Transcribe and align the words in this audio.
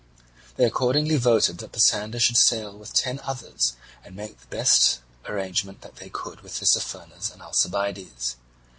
They 0.55 0.63
accordingly 0.65 1.17
voted 1.17 1.59
that 1.59 1.73
Pisander 1.73 2.19
should 2.19 2.35
sail 2.35 2.75
with 2.75 2.91
ten 2.91 3.19
others 3.19 3.73
and 4.03 4.15
make 4.15 4.39
the 4.39 4.47
best 4.47 4.99
arrangement 5.29 5.81
that 5.81 5.97
they 5.97 6.09
could 6.09 6.41
with 6.41 6.57
Tissaphernes 6.59 7.31
and 7.31 7.39
Alcibiades. 7.43 8.37